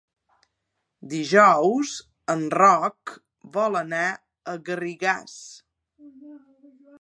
[1.09, 1.91] Dijous
[2.35, 3.13] en Roc
[3.59, 5.37] vol anar a Garrigàs.